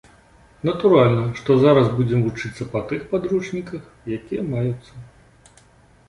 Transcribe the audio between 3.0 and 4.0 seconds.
падручніках,